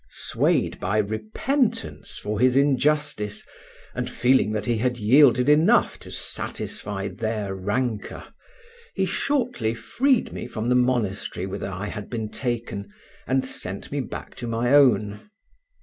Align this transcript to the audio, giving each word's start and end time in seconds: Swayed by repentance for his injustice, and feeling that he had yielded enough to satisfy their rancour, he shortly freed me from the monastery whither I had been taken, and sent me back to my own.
Swayed 0.09 0.79
by 0.79 0.97
repentance 0.97 2.17
for 2.17 2.39
his 2.39 2.57
injustice, 2.57 3.45
and 3.93 4.09
feeling 4.09 4.51
that 4.51 4.65
he 4.65 4.77
had 4.79 4.97
yielded 4.97 5.47
enough 5.47 5.99
to 5.99 6.09
satisfy 6.09 7.07
their 7.07 7.53
rancour, 7.53 8.23
he 8.95 9.05
shortly 9.05 9.75
freed 9.75 10.33
me 10.33 10.47
from 10.47 10.69
the 10.69 10.73
monastery 10.75 11.45
whither 11.45 11.69
I 11.69 11.85
had 11.89 12.09
been 12.09 12.29
taken, 12.29 12.91
and 13.27 13.45
sent 13.45 13.91
me 13.91 13.99
back 13.99 14.33
to 14.37 14.47
my 14.47 14.73
own. 14.73 15.29